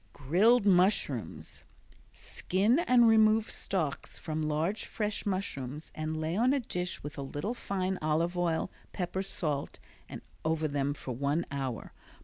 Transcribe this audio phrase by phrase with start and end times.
[0.13, 1.63] Grilled Mushrooms
[2.11, 7.21] Skin and remove stalks from large fresh mushrooms and lay on a dish with a
[7.21, 9.79] little fine olive oil, pepper, and salt,
[10.43, 11.93] over them for one hour.